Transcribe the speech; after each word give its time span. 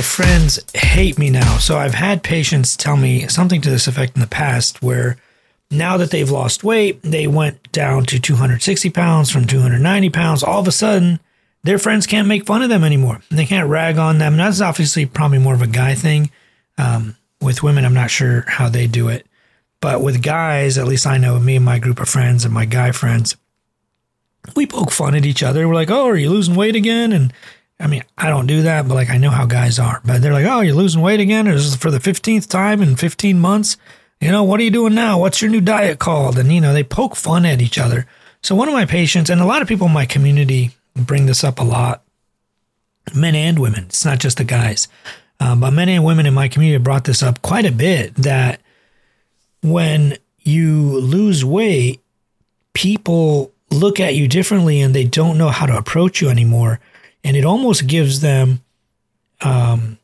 my 0.00 0.04
friends 0.04 0.58
hate 0.72 1.18
me 1.18 1.28
now. 1.28 1.58
So 1.58 1.76
I've 1.76 1.92
had 1.92 2.22
patients 2.22 2.74
tell 2.74 2.96
me 2.96 3.28
something 3.28 3.60
to 3.60 3.68
this 3.68 3.86
effect 3.86 4.14
in 4.14 4.22
the 4.22 4.26
past 4.26 4.80
where 4.80 5.18
now 5.70 5.98
that 5.98 6.10
they've 6.10 6.30
lost 6.30 6.64
weight, 6.64 7.02
they 7.02 7.26
went 7.26 7.70
down 7.70 8.06
to 8.06 8.18
260 8.18 8.88
pounds 8.88 9.30
from 9.30 9.46
290 9.46 10.08
pounds. 10.08 10.42
All 10.42 10.60
of 10.60 10.66
a 10.66 10.72
sudden, 10.72 11.20
their 11.64 11.78
friends 11.78 12.06
can't 12.06 12.26
make 12.26 12.46
fun 12.46 12.62
of 12.62 12.70
them 12.70 12.82
anymore. 12.82 13.20
They 13.30 13.44
can't 13.44 13.68
rag 13.68 13.98
on 13.98 14.16
them. 14.16 14.38
That's 14.38 14.62
obviously 14.62 15.04
probably 15.04 15.36
more 15.36 15.52
of 15.52 15.60
a 15.60 15.66
guy 15.66 15.94
thing. 15.94 16.30
Um, 16.78 17.16
with 17.42 17.62
women, 17.62 17.84
I'm 17.84 17.92
not 17.92 18.10
sure 18.10 18.46
how 18.48 18.70
they 18.70 18.86
do 18.86 19.08
it. 19.08 19.26
But 19.82 20.00
with 20.00 20.22
guys, 20.22 20.78
at 20.78 20.88
least 20.88 21.06
I 21.06 21.18
know 21.18 21.38
me 21.38 21.56
and 21.56 21.64
my 21.64 21.78
group 21.78 22.00
of 22.00 22.08
friends 22.08 22.46
and 22.46 22.54
my 22.54 22.64
guy 22.64 22.92
friends, 22.92 23.36
we 24.56 24.66
poke 24.66 24.92
fun 24.92 25.14
at 25.14 25.26
each 25.26 25.42
other. 25.42 25.68
We're 25.68 25.74
like, 25.74 25.90
oh, 25.90 26.06
are 26.06 26.16
you 26.16 26.30
losing 26.30 26.54
weight 26.54 26.74
again? 26.74 27.12
And 27.12 27.34
I 27.80 27.86
mean, 27.86 28.04
I 28.18 28.28
don't 28.28 28.46
do 28.46 28.62
that, 28.62 28.86
but 28.86 28.94
like 28.94 29.10
I 29.10 29.16
know 29.16 29.30
how 29.30 29.46
guys 29.46 29.78
are. 29.78 30.00
But 30.04 30.20
they're 30.20 30.34
like, 30.34 30.44
oh, 30.44 30.60
you're 30.60 30.74
losing 30.74 31.00
weight 31.00 31.20
again? 31.20 31.48
Or 31.48 31.54
this 31.54 31.64
is 31.64 31.76
for 31.76 31.90
the 31.90 31.98
15th 31.98 32.46
time 32.46 32.82
in 32.82 32.94
15 32.96 33.38
months? 33.38 33.78
You 34.20 34.30
know, 34.30 34.44
what 34.44 34.60
are 34.60 34.62
you 34.62 34.70
doing 34.70 34.94
now? 34.94 35.18
What's 35.18 35.40
your 35.40 35.50
new 35.50 35.62
diet 35.62 35.98
called? 35.98 36.38
And, 36.38 36.52
you 36.52 36.60
know, 36.60 36.74
they 36.74 36.84
poke 36.84 37.16
fun 37.16 37.46
at 37.46 37.62
each 37.62 37.78
other. 37.78 38.06
So 38.42 38.54
one 38.54 38.68
of 38.68 38.74
my 38.74 38.84
patients, 38.84 39.30
and 39.30 39.40
a 39.40 39.46
lot 39.46 39.62
of 39.62 39.68
people 39.68 39.86
in 39.86 39.94
my 39.94 40.04
community 40.04 40.72
bring 40.94 41.24
this 41.24 41.42
up 41.42 41.58
a 41.58 41.64
lot, 41.64 42.02
men 43.14 43.34
and 43.34 43.58
women, 43.58 43.84
it's 43.84 44.04
not 44.04 44.18
just 44.18 44.36
the 44.36 44.44
guys, 44.44 44.88
um, 45.40 45.60
but 45.60 45.72
men 45.72 45.88
and 45.88 46.04
women 46.04 46.26
in 46.26 46.34
my 46.34 46.48
community 46.48 46.82
brought 46.82 47.04
this 47.04 47.22
up 47.22 47.40
quite 47.40 47.64
a 47.64 47.72
bit 47.72 48.14
that 48.16 48.60
when 49.62 50.18
you 50.40 51.00
lose 51.00 51.44
weight, 51.44 52.00
people 52.74 53.52
look 53.70 54.00
at 54.00 54.14
you 54.14 54.28
differently 54.28 54.80
and 54.80 54.94
they 54.94 55.04
don't 55.04 55.38
know 55.38 55.48
how 55.48 55.66
to 55.66 55.76
approach 55.76 56.20
you 56.20 56.28
anymore. 56.28 56.80
And 57.22 57.36
it 57.36 57.44
almost 57.44 57.86
gives 57.86 58.20
them 58.20 58.62
um, 59.40 59.98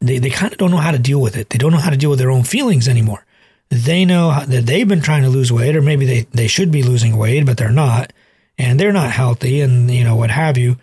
they, 0.00 0.18
they 0.18 0.30
kind 0.30 0.52
of 0.52 0.58
don't 0.58 0.70
know 0.70 0.76
how 0.76 0.90
to 0.90 0.98
deal 0.98 1.20
with 1.20 1.36
it. 1.36 1.50
They 1.50 1.58
don't 1.58 1.72
know 1.72 1.78
how 1.78 1.90
to 1.90 1.96
deal 1.96 2.10
with 2.10 2.18
their 2.18 2.30
own 2.30 2.44
feelings 2.44 2.88
anymore. 2.88 3.24
They 3.68 4.04
know 4.04 4.44
that 4.46 4.66
they've 4.66 4.86
been 4.86 5.00
trying 5.00 5.22
to 5.22 5.28
lose 5.28 5.52
weight, 5.52 5.74
or 5.74 5.82
maybe 5.82 6.06
they, 6.06 6.20
they 6.32 6.46
should 6.46 6.70
be 6.70 6.82
losing 6.82 7.16
weight, 7.16 7.44
but 7.46 7.56
they're 7.56 7.70
not, 7.70 8.12
and 8.58 8.78
they're 8.78 8.92
not 8.92 9.10
healthy, 9.10 9.60
and 9.60 9.90
you 9.90 10.04
know 10.04 10.14
what 10.14 10.30
have 10.30 10.56
you. 10.56 10.76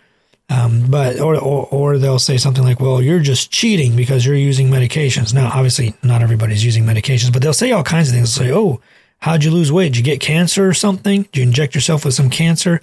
Um, 0.50 0.90
but 0.90 1.18
or, 1.18 1.36
or 1.36 1.66
or 1.70 1.98
they'll 1.98 2.18
say 2.18 2.36
something 2.36 2.62
like, 2.62 2.78
"Well, 2.78 3.00
you're 3.00 3.20
just 3.20 3.50
cheating 3.50 3.96
because 3.96 4.26
you're 4.26 4.34
using 4.34 4.68
medications." 4.68 5.32
Now, 5.32 5.46
obviously, 5.46 5.94
not 6.02 6.20
everybody's 6.20 6.62
using 6.62 6.84
medications, 6.84 7.32
but 7.32 7.40
they'll 7.40 7.54
say 7.54 7.72
all 7.72 7.82
kinds 7.82 8.08
of 8.08 8.14
things. 8.14 8.36
They'll 8.36 8.48
say, 8.48 8.52
"Oh, 8.52 8.80
how'd 9.20 9.42
you 9.42 9.50
lose 9.50 9.72
weight? 9.72 9.94
Did 9.94 9.96
you 9.96 10.02
get 10.02 10.20
cancer 10.20 10.68
or 10.68 10.74
something? 10.74 11.22
Did 11.22 11.36
you 11.36 11.42
inject 11.44 11.74
yourself 11.74 12.04
with 12.04 12.12
some 12.12 12.28
cancer?" 12.28 12.82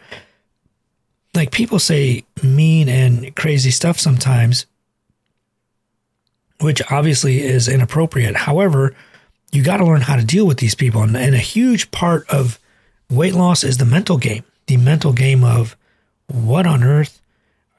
Like 1.33 1.51
people 1.51 1.79
say 1.79 2.23
mean 2.43 2.89
and 2.89 3.35
crazy 3.35 3.71
stuff 3.71 3.99
sometimes, 3.99 4.65
which 6.59 6.81
obviously 6.91 7.41
is 7.41 7.67
inappropriate. 7.67 8.35
However, 8.35 8.95
you 9.51 9.63
got 9.63 9.77
to 9.77 9.85
learn 9.85 10.01
how 10.01 10.15
to 10.15 10.23
deal 10.23 10.45
with 10.45 10.59
these 10.59 10.75
people. 10.75 11.01
And, 11.01 11.15
and, 11.15 11.35
a 11.35 11.39
huge 11.39 11.91
part 11.91 12.29
of 12.29 12.59
weight 13.09 13.33
loss 13.33 13.63
is 13.63 13.77
the 13.77 13.85
mental 13.85 14.17
game, 14.17 14.43
the 14.67 14.77
mental 14.77 15.13
game 15.13 15.43
of 15.43 15.75
what 16.27 16.65
on 16.65 16.83
earth 16.83 17.21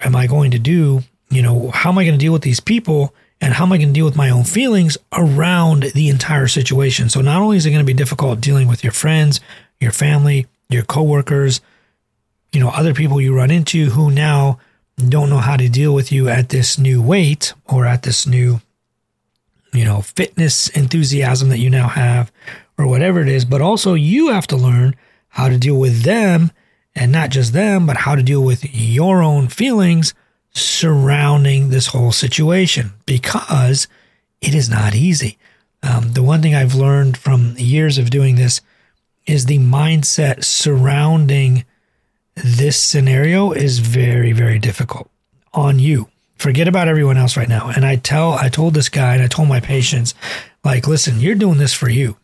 am 0.01 0.15
I 0.15 0.27
going 0.27 0.51
to 0.51 0.59
do? 0.59 1.03
You 1.31 1.43
know, 1.43 1.71
how 1.71 1.91
am 1.91 1.99
I 1.99 2.05
going 2.05 2.19
to 2.19 2.25
deal 2.25 2.33
with 2.33 2.43
these 2.43 2.61
people? 2.61 3.15
And 3.41 3.55
how 3.55 3.65
am 3.65 3.73
I 3.73 3.79
going 3.79 3.89
to 3.89 3.95
deal 3.95 4.05
with 4.05 4.17
my 4.17 4.31
own 4.31 4.45
feelings 4.45 4.97
around 5.13 5.85
the 5.95 6.09
entire 6.09 6.47
situation? 6.47 7.09
So, 7.09 7.21
not 7.21 7.41
only 7.41 7.57
is 7.57 7.67
it 7.67 7.71
going 7.71 7.85
to 7.85 7.87
be 7.87 7.95
difficult 7.95 8.41
dealing 8.41 8.69
with 8.69 8.85
your 8.85 8.93
friends, 8.93 9.41
your 9.81 9.91
family, 9.91 10.47
your 10.69 10.85
coworkers, 10.85 11.61
you 12.53 12.61
know, 12.61 12.69
other 12.69 12.95
people 12.95 13.21
you 13.21 13.35
run 13.35 13.51
into 13.51 13.91
who 13.91 14.11
now 14.11 14.59
don't 15.09 15.31
know 15.31 15.39
how 15.39 15.57
to 15.57 15.69
deal 15.69 15.95
with 15.95 16.13
you 16.13 16.29
at 16.29 16.51
this 16.51 16.79
new 16.79 17.03
weight 17.03 17.55
or 17.67 17.87
at 17.87 18.03
this 18.03 18.27
new 18.27 18.61
you 19.73 19.85
know, 19.85 20.03
fitness 20.03 20.69
enthusiasm 20.69 21.49
that 21.49 21.59
you 21.59 21.71
now 21.71 21.89
have 21.89 22.31
or 22.79 22.87
whatever 22.87 23.21
it 23.21 23.29
is, 23.29 23.45
but 23.45 23.61
also 23.61 23.95
you 23.95 24.29
have 24.29 24.47
to 24.47 24.57
learn 24.57 24.95
how 25.29 25.49
to 25.49 25.59
deal 25.59 25.79
with 25.79 26.03
them 26.03 26.53
and 26.95 27.11
not 27.11 27.31
just 27.31 27.53
them, 27.53 27.87
but 27.87 27.99
how 27.99 28.15
to 28.15 28.23
deal 28.23 28.43
with 28.43 28.75
your 28.75 29.23
own 29.23 29.49
feelings 29.49 30.13
surrounding 30.55 31.71
this 31.71 31.89
whole 31.89 32.13
situation 32.13 32.93
because 33.07 33.89
it 34.43 34.55
is 34.55 34.69
not 34.69 34.95
easy. 34.95 35.39
Um, 35.83 36.13
the 36.13 36.23
one 36.23 36.43
thing 36.43 36.55
I've 36.55 36.75
learned 36.75 37.17
from 37.17 37.55
years 37.57 37.97
of 37.97 38.11
doing 38.11 38.37
this 38.37 38.61
is 39.27 39.47
the 39.47 39.59
mindset 39.59 40.45
surrounding 40.45 41.65
this 42.35 42.79
scenario 42.79 43.53
is 43.53 43.79
very, 43.79 44.33
very 44.33 44.59
difficult 44.59 45.11
on 45.53 45.79
you. 45.79 46.09
Forget 46.37 46.67
about 46.67 46.89
everyone 46.89 47.17
else 47.17 47.37
right 47.37 47.49
now. 47.49 47.69
And 47.69 47.85
I 47.85 47.97
tell, 47.97 48.33
I 48.33 48.49
told 48.49 48.75
this 48.75 48.89
guy 48.89 49.15
and 49.15 49.23
I 49.23 49.29
told 49.29 49.49
my 49.49 49.61
patients, 49.61 50.15
like, 50.65 50.89
listen, 50.89 51.21
you're 51.21 51.35
doing 51.35 51.59
this 51.59 51.75
for 51.75 51.89
you. 51.89 52.17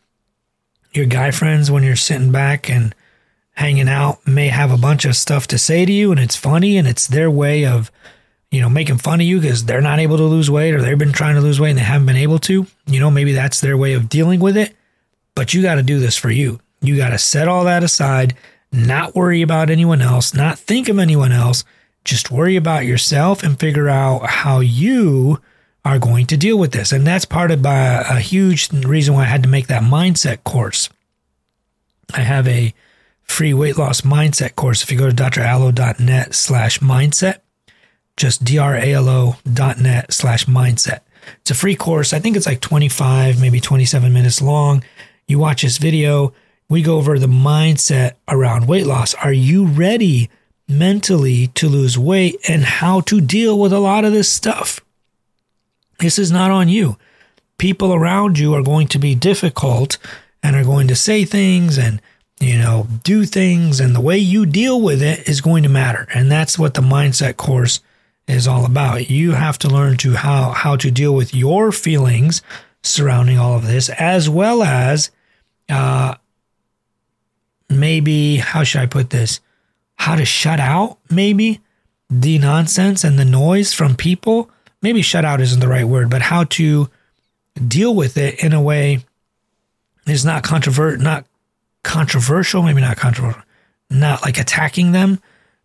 Your 0.91 1.05
guy 1.05 1.31
friends, 1.31 1.69
when 1.69 1.83
you're 1.83 1.95
sitting 1.95 2.31
back 2.31 2.69
and 2.69 2.93
hanging 3.53 3.87
out, 3.87 4.25
may 4.27 4.47
have 4.47 4.71
a 4.71 4.77
bunch 4.77 5.05
of 5.05 5.15
stuff 5.15 5.47
to 5.47 5.57
say 5.57 5.85
to 5.85 5.91
you 5.91 6.11
and 6.11 6.19
it's 6.19 6.35
funny 6.35 6.77
and 6.77 6.87
it's 6.87 7.07
their 7.07 7.29
way 7.29 7.65
of, 7.65 7.91
you 8.51 8.59
know, 8.59 8.69
making 8.69 8.97
fun 8.97 9.21
of 9.21 9.27
you 9.27 9.39
because 9.39 9.65
they're 9.65 9.81
not 9.81 9.99
able 9.99 10.17
to 10.17 10.23
lose 10.23 10.49
weight 10.49 10.73
or 10.73 10.81
they've 10.81 10.97
been 10.97 11.11
trying 11.11 11.35
to 11.35 11.41
lose 11.41 11.59
weight 11.59 11.71
and 11.71 11.79
they 11.79 11.83
haven't 11.83 12.07
been 12.07 12.15
able 12.15 12.39
to. 12.39 12.65
You 12.87 12.99
know, 12.99 13.11
maybe 13.11 13.33
that's 13.33 13.61
their 13.61 13.77
way 13.77 13.93
of 13.93 14.09
dealing 14.09 14.39
with 14.39 14.57
it. 14.57 14.75
But 15.35 15.53
you 15.53 15.61
got 15.61 15.75
to 15.75 15.83
do 15.83 15.99
this 15.99 16.17
for 16.17 16.31
you. 16.31 16.59
You 16.81 16.97
got 16.97 17.09
to 17.09 17.17
set 17.17 17.47
all 17.47 17.65
that 17.65 17.83
aside, 17.83 18.35
not 18.71 19.15
worry 19.15 19.41
about 19.41 19.69
anyone 19.69 20.01
else, 20.01 20.33
not 20.33 20.59
think 20.59 20.89
of 20.89 20.99
anyone 20.99 21.31
else 21.31 21.63
just 22.03 22.31
worry 22.31 22.55
about 22.55 22.85
yourself 22.85 23.43
and 23.43 23.59
figure 23.59 23.89
out 23.89 24.25
how 24.25 24.59
you 24.59 25.39
are 25.85 25.99
going 25.99 26.25
to 26.27 26.37
deal 26.37 26.57
with 26.57 26.71
this. 26.71 26.91
And 26.91 27.05
that's 27.05 27.25
part 27.25 27.51
of 27.51 27.65
uh, 27.65 28.03
a 28.09 28.19
huge 28.19 28.71
reason 28.71 29.13
why 29.13 29.21
I 29.21 29.25
had 29.25 29.43
to 29.43 29.49
make 29.49 29.67
that 29.67 29.83
mindset 29.83 30.43
course. 30.43 30.89
I 32.13 32.21
have 32.21 32.47
a 32.47 32.73
free 33.23 33.53
weight 33.53 33.77
loss 33.77 34.01
mindset 34.01 34.55
course. 34.55 34.83
If 34.83 34.91
you 34.91 34.97
go 34.97 35.09
to 35.09 35.15
dralo.net 35.15 36.33
slash 36.33 36.79
mindset, 36.79 37.39
just 38.17 38.43
dralo.net 38.43 40.13
slash 40.13 40.45
mindset. 40.45 40.99
It's 41.41 41.51
a 41.51 41.55
free 41.55 41.75
course. 41.75 42.11
I 42.11 42.19
think 42.19 42.35
it's 42.35 42.47
like 42.47 42.59
25, 42.59 43.39
maybe 43.39 43.59
27 43.59 44.11
minutes 44.11 44.41
long. 44.41 44.83
You 45.27 45.37
watch 45.37 45.61
this 45.61 45.77
video. 45.77 46.33
We 46.69 46.81
go 46.83 46.97
over 46.97 47.17
the 47.17 47.27
mindset 47.27 48.13
around 48.27 48.67
weight 48.67 48.85
loss. 48.85 49.15
Are 49.15 49.33
you 49.33 49.65
ready 49.65 50.29
mentally 50.69 51.47
to 51.47 51.67
lose 51.67 51.97
weight 51.97 52.37
and 52.47 52.63
how 52.63 53.01
to 53.01 53.19
deal 53.19 53.59
with 53.59 53.73
a 53.73 53.79
lot 53.79 54.05
of 54.05 54.13
this 54.13 54.31
stuff. 54.31 54.79
This 55.97 56.19
is 56.19 56.31
not 56.31 56.51
on 56.51 56.69
you. 56.69 56.97
People 57.57 57.93
around 57.93 58.39
you 58.39 58.53
are 58.53 58.61
going 58.61 58.87
to 58.89 58.99
be 58.99 59.15
difficult 59.15 59.97
and 60.43 60.55
are 60.55 60.63
going 60.63 60.87
to 60.87 60.95
say 60.95 61.25
things 61.25 61.77
and, 61.77 62.01
you 62.39 62.57
know, 62.57 62.87
do 63.03 63.25
things, 63.25 63.81
and 63.81 63.93
the 63.93 63.99
way 63.99 64.17
you 64.17 64.45
deal 64.45 64.79
with 64.79 65.01
it 65.01 65.27
is 65.27 65.41
going 65.41 65.63
to 65.63 65.69
matter. 65.69 66.07
And 66.13 66.31
that's 66.31 66.57
what 66.57 66.75
the 66.75 66.81
mindset 66.81 67.35
course 67.35 67.81
is 68.27 68.47
all 68.47 68.63
about. 68.63 69.09
You 69.09 69.31
have 69.33 69.57
to 69.59 69.67
learn 69.67 69.97
to 69.97 70.13
how, 70.13 70.51
how 70.51 70.77
to 70.77 70.91
deal 70.91 71.13
with 71.13 71.35
your 71.35 71.73
feelings 71.73 72.41
surrounding 72.81 73.37
all 73.37 73.57
of 73.57 73.67
this, 73.67 73.89
as 73.89 74.29
well 74.29 74.63
as, 74.63 75.11
uh, 75.67 76.15
maybe, 77.69 78.37
how 78.37 78.63
should 78.63 78.81
I 78.81 78.85
put 78.85 79.09
this? 79.09 79.39
how 79.99 80.15
to 80.15 80.25
shut 80.25 80.59
out 80.59 80.97
maybe 81.09 81.59
the 82.09 82.39
nonsense 82.39 83.03
and 83.03 83.19
the 83.19 83.25
noise 83.25 83.73
from 83.73 83.95
people. 83.95 84.49
Maybe 84.81 85.01
shut 85.01 85.25
out 85.25 85.41
isn't 85.41 85.59
the 85.59 85.67
right 85.67 85.85
word, 85.85 86.09
but 86.09 86.21
how 86.21 86.45
to 86.45 86.89
deal 87.67 87.93
with 87.93 88.17
it 88.17 88.41
in 88.41 88.53
a 88.53 88.61
way 88.61 89.03
is 90.07 90.23
not 90.23 90.41
controvert 90.43 91.01
not 91.01 91.25
controversial, 91.83 92.63
maybe 92.63 92.79
not 92.79 92.95
controversial, 92.97 93.41
not 93.89 94.23
like 94.23 94.39
attacking 94.39 94.93
them, 94.93 95.21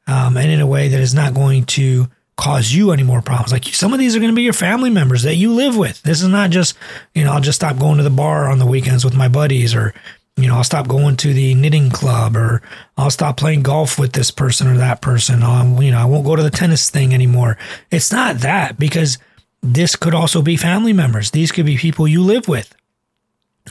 um, 0.08 0.36
and 0.36 0.50
in 0.50 0.60
a 0.60 0.66
way 0.66 0.88
that 0.88 1.00
is 1.00 1.14
not 1.14 1.32
going 1.32 1.64
to 1.64 2.08
cause 2.36 2.72
you 2.72 2.90
any 2.90 3.04
more 3.04 3.22
problems. 3.22 3.52
Like 3.52 3.66
some 3.66 3.92
of 3.92 4.00
these 4.00 4.16
are 4.16 4.18
going 4.18 4.32
to 4.32 4.36
be 4.36 4.42
your 4.42 4.52
family 4.52 4.90
members 4.90 5.22
that 5.22 5.36
you 5.36 5.52
live 5.52 5.76
with. 5.76 6.02
This 6.02 6.20
is 6.20 6.28
not 6.28 6.50
just, 6.50 6.76
you 7.14 7.22
know, 7.22 7.32
I'll 7.32 7.40
just 7.40 7.56
stop 7.56 7.78
going 7.78 7.98
to 7.98 8.02
the 8.02 8.10
bar 8.10 8.50
on 8.50 8.58
the 8.58 8.66
weekends 8.66 9.04
with 9.04 9.14
my 9.14 9.28
buddies 9.28 9.76
or, 9.76 9.94
you 10.36 10.48
know, 10.48 10.56
I'll 10.56 10.64
stop 10.64 10.88
going 10.88 11.16
to 11.18 11.32
the 11.32 11.54
knitting 11.54 11.90
club 11.90 12.36
or 12.36 12.60
I'll 12.96 13.10
stop 13.10 13.36
playing 13.36 13.62
golf 13.62 13.98
with 13.98 14.12
this 14.12 14.30
person 14.30 14.66
or 14.66 14.76
that 14.76 15.00
person. 15.00 15.42
I'll, 15.42 15.82
you 15.82 15.92
know, 15.92 15.98
I 15.98 16.06
won't 16.06 16.24
go 16.24 16.34
to 16.34 16.42
the 16.42 16.50
tennis 16.50 16.90
thing 16.90 17.14
anymore. 17.14 17.56
It's 17.90 18.10
not 18.10 18.38
that 18.38 18.78
because 18.78 19.18
this 19.62 19.94
could 19.94 20.14
also 20.14 20.42
be 20.42 20.56
family 20.56 20.92
members. 20.92 21.30
These 21.30 21.52
could 21.52 21.66
be 21.66 21.76
people 21.76 22.08
you 22.08 22.22
live 22.22 22.48
with. 22.48 22.74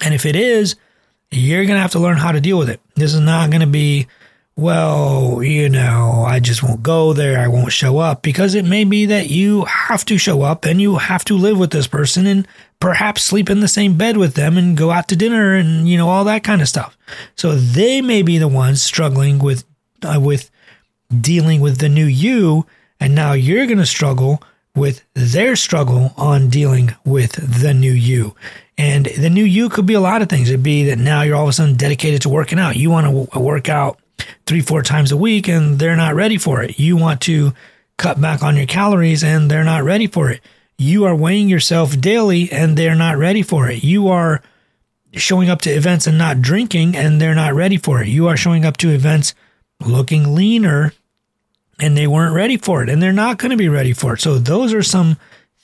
And 0.01 0.13
if 0.13 0.25
it 0.25 0.35
is, 0.35 0.75
you're 1.31 1.65
going 1.65 1.75
to 1.75 1.81
have 1.81 1.91
to 1.91 1.99
learn 1.99 2.17
how 2.17 2.31
to 2.31 2.41
deal 2.41 2.57
with 2.57 2.69
it. 2.69 2.79
This 2.95 3.13
is 3.13 3.19
not 3.19 3.49
going 3.49 3.61
to 3.61 3.67
be, 3.67 4.07
well, 4.55 5.41
you 5.41 5.67
know, 5.67 6.23
I 6.27 6.39
just 6.39 6.61
won't 6.61 6.83
go 6.83 7.13
there. 7.13 7.39
I 7.39 7.47
won't 7.47 7.71
show 7.71 7.97
up 7.97 8.21
because 8.21 8.53
it 8.53 8.65
may 8.65 8.83
be 8.83 9.07
that 9.07 9.29
you 9.29 9.65
have 9.65 10.05
to 10.05 10.17
show 10.17 10.43
up 10.43 10.65
and 10.65 10.79
you 10.79 10.97
have 10.97 11.25
to 11.25 11.37
live 11.37 11.57
with 11.57 11.71
this 11.71 11.87
person 11.87 12.27
and 12.27 12.47
perhaps 12.79 13.23
sleep 13.23 13.49
in 13.49 13.61
the 13.61 13.67
same 13.67 13.97
bed 13.97 14.17
with 14.17 14.35
them 14.35 14.57
and 14.57 14.77
go 14.77 14.91
out 14.91 15.07
to 15.07 15.15
dinner 15.15 15.55
and 15.55 15.87
you 15.89 15.97
know 15.97 16.09
all 16.09 16.23
that 16.25 16.43
kind 16.43 16.61
of 16.61 16.69
stuff. 16.69 16.95
So 17.35 17.55
they 17.55 18.01
may 18.01 18.21
be 18.21 18.37
the 18.37 18.47
ones 18.47 18.83
struggling 18.83 19.39
with 19.39 19.63
uh, 20.03 20.19
with 20.21 20.51
dealing 21.19 21.59
with 21.59 21.79
the 21.79 21.89
new 21.89 22.05
you 22.05 22.65
and 22.99 23.15
now 23.15 23.33
you're 23.33 23.65
going 23.65 23.79
to 23.79 23.85
struggle 23.85 24.41
with 24.75 25.03
their 25.13 25.55
struggle 25.55 26.13
on 26.15 26.49
dealing 26.49 26.95
with 27.05 27.61
the 27.61 27.73
new 27.73 27.91
you. 27.91 28.35
And 28.77 29.05
the 29.05 29.29
new 29.29 29.43
you 29.43 29.69
could 29.69 29.85
be 29.85 29.93
a 29.93 29.99
lot 29.99 30.21
of 30.21 30.29
things. 30.29 30.49
It'd 30.49 30.63
be 30.63 30.85
that 30.85 30.97
now 30.97 31.21
you're 31.21 31.35
all 31.35 31.43
of 31.43 31.49
a 31.49 31.53
sudden 31.53 31.75
dedicated 31.75 32.21
to 32.23 32.29
working 32.29 32.59
out. 32.59 32.75
You 32.75 32.89
want 32.89 33.31
to 33.31 33.39
work 33.39 33.69
out 33.69 33.99
three, 34.45 34.61
four 34.61 34.81
times 34.81 35.11
a 35.11 35.17
week 35.17 35.47
and 35.47 35.79
they're 35.79 35.95
not 35.95 36.15
ready 36.15 36.37
for 36.37 36.61
it. 36.61 36.79
You 36.79 36.97
want 36.97 37.21
to 37.21 37.53
cut 37.97 38.19
back 38.19 38.43
on 38.43 38.55
your 38.55 38.65
calories 38.65 39.23
and 39.23 39.49
they're 39.49 39.63
not 39.63 39.83
ready 39.83 40.07
for 40.07 40.29
it. 40.29 40.41
You 40.77 41.05
are 41.05 41.15
weighing 41.15 41.49
yourself 41.49 41.99
daily 41.99 42.51
and 42.51 42.77
they're 42.77 42.95
not 42.95 43.17
ready 43.17 43.41
for 43.41 43.69
it. 43.69 43.83
You 43.83 44.07
are 44.07 44.41
showing 45.13 45.49
up 45.49 45.61
to 45.61 45.69
events 45.69 46.07
and 46.07 46.17
not 46.17 46.41
drinking 46.41 46.95
and 46.95 47.21
they're 47.21 47.35
not 47.35 47.53
ready 47.53 47.77
for 47.77 48.01
it. 48.01 48.07
You 48.07 48.27
are 48.27 48.37
showing 48.37 48.65
up 48.65 48.77
to 48.77 48.89
events 48.89 49.35
looking 49.79 50.35
leaner 50.35 50.93
and 51.79 51.97
they 51.97 52.07
weren't 52.07 52.35
ready 52.35 52.57
for 52.57 52.83
it 52.83 52.89
and 52.89 53.01
they're 53.01 53.13
not 53.13 53.37
going 53.37 53.51
to 53.51 53.57
be 53.57 53.69
ready 53.69 53.93
for 53.93 54.15
it. 54.15 54.21
So 54.21 54.39
those 54.39 54.73
are 54.73 54.83
some 54.83 55.17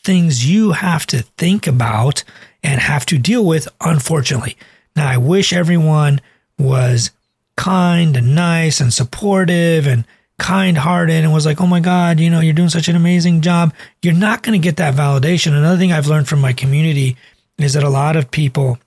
things 0.04 0.50
you 0.50 0.72
have 0.72 1.06
to 1.08 1.24
think 1.38 1.68
about 1.68 2.24
and 2.64 2.80
have 2.80 3.06
to 3.08 3.18
deal 3.18 3.46
with, 3.46 3.68
unfortunately. 3.82 4.58
Now, 4.96 5.08
I 5.08 5.18
wish 5.18 5.54
everyone 5.54 6.20
was 6.58 7.12
kind 7.60 8.16
and 8.16 8.34
nice 8.36 8.80
and 8.80 8.94
supportive 8.94 9.86
and 9.86 10.06
kind 10.38 10.78
hearted 10.78 11.26
and 11.26 11.34
was 11.34 11.46
like, 11.46 11.60
oh 11.60 11.68
my 11.68 11.82
God, 11.82 12.18
you 12.18 12.30
know, 12.30 12.40
you're 12.40 12.54
doing 12.54 12.70
such 12.70 12.88
an 12.88 12.96
amazing 12.96 13.42
job. 13.42 13.74
You're 14.02 14.14
not 14.14 14.44
going 14.44 14.60
to 14.60 14.64
get 14.64 14.78
that 14.78 14.96
validation. 14.96 15.52
Another 15.52 15.78
thing 15.78 15.92
I've 15.92 16.08
learned 16.08 16.30
from 16.30 16.40
my 16.40 16.54
community 16.54 17.18
is 17.58 17.74
that 17.74 17.84
a 17.84 17.90
lot 17.90 18.16
of 18.16 18.32
people 18.32 18.80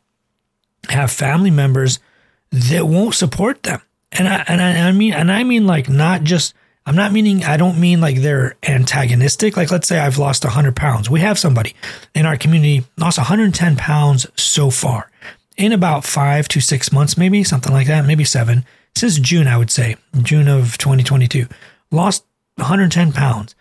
have 0.88 1.10
family 1.10 1.50
members 1.50 2.00
that 2.50 2.88
won't 2.88 3.14
support 3.14 3.62
them. 3.62 3.82
And 4.10 4.26
I, 4.26 4.44
and 4.48 4.62
I, 4.62 4.88
I 4.88 4.92
mean, 4.92 5.12
and 5.12 5.30
I 5.30 5.44
mean 5.44 5.66
like 5.66 5.90
not 5.90 6.22
just 6.22 6.54
I'm 6.86 6.96
not 6.96 7.12
meaning, 7.12 7.44
I 7.44 7.58
don't 7.58 7.78
mean 7.78 8.00
like 8.00 8.16
they're 8.16 8.56
antagonistic. 8.66 9.56
Like, 9.56 9.70
let's 9.70 9.86
say 9.86 10.00
I've 10.00 10.18
lost 10.18 10.42
100 10.44 10.74
pounds. 10.74 11.08
We 11.08 11.20
have 11.20 11.38
somebody 11.38 11.76
in 12.12 12.26
our 12.26 12.36
community 12.36 12.84
lost 12.96 13.18
110 13.18 13.76
pounds 13.76 14.26
so 14.34 14.68
far 14.68 15.08
in 15.56 15.72
about 15.72 16.04
five 16.04 16.48
to 16.48 16.60
six 16.60 16.92
months, 16.92 17.16
maybe 17.16 17.44
something 17.44 17.72
like 17.72 17.86
that, 17.86 18.06
maybe 18.06 18.24
seven. 18.24 18.64
Since 18.94 19.18
June, 19.18 19.46
I 19.46 19.56
would 19.56 19.70
say, 19.70 19.96
June 20.22 20.48
of 20.48 20.78
2022, 20.78 21.46
lost 21.90 22.24
110 22.56 23.12
pounds. 23.12 23.54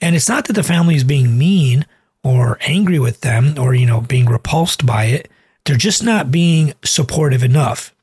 And 0.00 0.14
it's 0.14 0.28
not 0.28 0.46
that 0.46 0.52
the 0.52 0.62
family 0.62 0.94
is 0.94 1.04
being 1.04 1.38
mean 1.38 1.86
or 2.22 2.58
angry 2.60 2.98
with 2.98 3.22
them 3.22 3.58
or, 3.58 3.74
you 3.74 3.86
know, 3.86 4.00
being 4.00 4.26
repulsed 4.26 4.86
by 4.86 5.04
it. 5.04 5.30
They're 5.64 5.76
just 5.76 6.04
not 6.04 6.30
being 6.30 6.74
supportive 6.84 7.42
enough. 7.42 7.94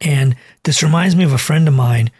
And 0.00 0.36
this 0.64 0.82
reminds 0.82 1.14
me 1.14 1.24
of 1.24 1.32
a 1.32 1.38
friend 1.38 1.68
of 1.68 1.74
mine 1.74 2.10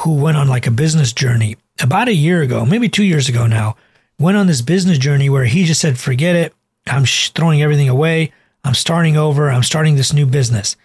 who 0.00 0.14
went 0.14 0.36
on 0.36 0.48
like 0.48 0.66
a 0.66 0.72
business 0.72 1.12
journey 1.12 1.56
about 1.80 2.08
a 2.08 2.14
year 2.14 2.42
ago, 2.42 2.64
maybe 2.64 2.88
two 2.88 3.04
years 3.04 3.28
ago 3.28 3.46
now, 3.46 3.76
went 4.18 4.36
on 4.36 4.46
this 4.46 4.62
business 4.62 4.98
journey 4.98 5.30
where 5.30 5.44
he 5.44 5.64
just 5.64 5.80
said, 5.80 5.98
forget 5.98 6.34
it. 6.34 6.54
I'm 6.86 7.04
throwing 7.04 7.62
everything 7.62 7.88
away. 7.88 8.32
I'm 8.64 8.74
starting 8.74 9.16
over. 9.16 9.50
I'm 9.50 9.62
starting 9.62 9.96
this 9.96 10.12
new 10.12 10.26
business. 10.26 10.76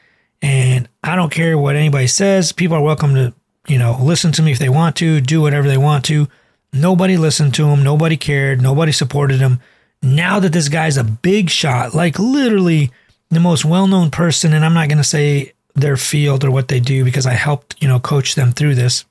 And 0.42 0.90
I 1.04 1.16
don't 1.16 1.32
care 1.32 1.58
what 1.58 1.76
anybody 1.76 2.08
says. 2.08 2.52
People 2.52 2.78
are 2.78 2.84
welcome 2.84 3.16
to, 3.16 3.34
you 3.68 3.78
know, 3.78 3.98
listen 4.02 4.32
to 4.34 4.42
me 4.42 4.52
if 4.52 4.60
they 4.60 4.70
want 4.70 4.96
to, 4.98 5.22
do 5.22 5.42
whatever 5.42 5.68
they 5.68 5.78
want 5.78 6.06
to. 6.06 6.28
Nobody 6.74 7.18
listened 7.18 7.54
to 7.56 7.68
him. 7.68 7.84
Nobody 7.84 8.18
cared. 8.18 8.62
Nobody 8.62 8.92
supported 8.92 9.40
him. 9.40 9.60
Now 10.02 10.40
that 10.40 10.52
this 10.52 10.68
guy's 10.68 10.98
a 10.98 11.04
big 11.04 11.50
shot, 11.50 11.94
like 11.94 12.20
literally 12.20 12.92
the 13.30 13.40
most 13.40 13.64
well 13.64 13.88
known 13.88 14.12
person, 14.12 14.54
and 14.54 14.66
I'm 14.66 14.74
not 14.74 14.90
going 14.90 14.98
to 14.98 15.04
say 15.04 15.54
their 15.76 15.98
field 15.98 16.44
or 16.44 16.52
what 16.52 16.68
they 16.68 16.80
do 16.80 17.06
because 17.06 17.26
I 17.26 17.34
helped, 17.34 17.82
you 17.82 17.88
know, 17.88 18.00
coach 18.00 18.36
them 18.36 18.52
through 18.52 18.76
this, 18.76 19.06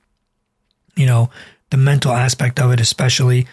you 0.95 1.05
know, 1.05 1.29
the 1.71 1.77
mental 1.77 2.11
aspect 2.11 2.59
of 2.59 2.71
it, 2.71 2.79
especially. 2.79 3.47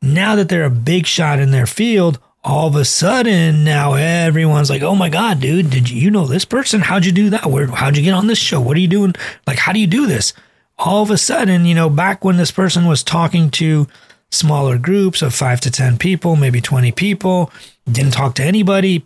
Now 0.00 0.36
that 0.36 0.48
they're 0.48 0.64
a 0.64 0.70
big 0.70 1.06
shot 1.06 1.40
in 1.40 1.50
their 1.50 1.66
field, 1.66 2.18
all 2.44 2.68
of 2.68 2.76
a 2.76 2.84
sudden 2.84 3.64
now 3.64 3.94
everyone's 3.94 4.70
like, 4.70 4.82
oh 4.82 4.94
my 4.94 5.08
God, 5.08 5.40
dude, 5.40 5.70
did 5.70 5.90
you, 5.90 6.00
you 6.00 6.10
know 6.10 6.26
this 6.26 6.44
person? 6.44 6.80
How'd 6.80 7.04
you 7.04 7.12
do 7.12 7.30
that? 7.30 7.46
Where, 7.46 7.66
how'd 7.66 7.96
you 7.96 8.02
get 8.02 8.14
on 8.14 8.26
this 8.26 8.38
show? 8.38 8.60
What 8.60 8.76
are 8.76 8.80
you 8.80 8.88
doing? 8.88 9.14
Like, 9.46 9.58
how 9.58 9.72
do 9.72 9.80
you 9.80 9.86
do 9.86 10.06
this? 10.06 10.32
All 10.78 11.02
of 11.02 11.10
a 11.10 11.18
sudden, 11.18 11.64
you 11.64 11.74
know, 11.74 11.90
back 11.90 12.24
when 12.24 12.36
this 12.36 12.52
person 12.52 12.86
was 12.86 13.02
talking 13.02 13.50
to 13.52 13.88
smaller 14.30 14.78
groups 14.78 15.22
of 15.22 15.34
five 15.34 15.60
to 15.62 15.70
10 15.70 15.98
people, 15.98 16.36
maybe 16.36 16.60
20 16.60 16.92
people, 16.92 17.50
didn't 17.90 18.12
talk 18.12 18.34
to 18.36 18.44
anybody, 18.44 19.04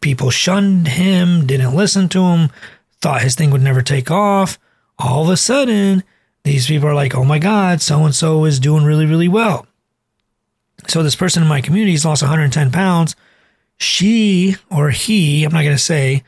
people 0.00 0.30
shunned 0.30 0.88
him, 0.88 1.46
didn't 1.46 1.76
listen 1.76 2.08
to 2.08 2.22
him, 2.22 2.50
thought 3.00 3.22
his 3.22 3.36
thing 3.36 3.50
would 3.50 3.62
never 3.62 3.82
take 3.82 4.10
off. 4.10 4.58
All 4.98 5.22
of 5.22 5.28
a 5.28 5.36
sudden, 5.36 6.02
these 6.42 6.66
people 6.66 6.88
are 6.88 6.94
like, 6.94 7.14
oh 7.14 7.24
my 7.24 7.38
God, 7.38 7.80
so 7.80 8.04
and 8.04 8.14
so 8.14 8.44
is 8.44 8.58
doing 8.58 8.84
really, 8.84 9.06
really 9.06 9.28
well. 9.28 9.66
So 10.86 11.02
this 11.02 11.16
person 11.16 11.42
in 11.42 11.48
my 11.48 11.60
community 11.60 11.92
has 11.92 12.04
lost 12.04 12.22
110 12.22 12.70
pounds. 12.70 13.16
She 13.78 14.56
or 14.70 14.90
he, 14.90 15.44
I'm 15.44 15.52
not 15.52 15.62
going 15.62 15.76
to 15.76 15.82
say, 15.82 16.22